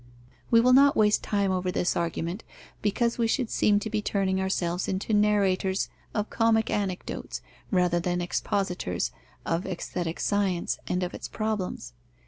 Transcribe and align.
We 0.49 0.59
will 0.59 0.73
not 0.73 0.97
waste 0.97 1.21
time 1.21 1.51
over 1.51 1.71
this 1.71 1.95
argument, 1.95 2.43
because 2.81 3.19
we 3.19 3.27
should 3.27 3.51
seem 3.51 3.77
to 3.81 3.89
be 3.91 4.01
turning 4.01 4.41
ourselves 4.41 4.87
into 4.87 5.13
narrators 5.13 5.89
of 6.15 6.31
comic 6.31 6.71
anecdotes 6.71 7.39
rather 7.69 7.99
than 7.99 8.19
expositors 8.19 9.11
of 9.45 9.67
aesthetic 9.67 10.19
science 10.19 10.79
and 10.87 11.03
of 11.03 11.13
its 11.13 11.27
problems. 11.27 11.93